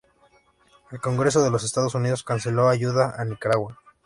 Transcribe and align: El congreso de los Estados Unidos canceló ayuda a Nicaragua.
El 0.89 0.99
congreso 0.99 1.43
de 1.43 1.51
los 1.51 1.63
Estados 1.63 1.93
Unidos 1.93 2.23
canceló 2.23 2.69
ayuda 2.69 3.13
a 3.19 3.23
Nicaragua. 3.23 3.77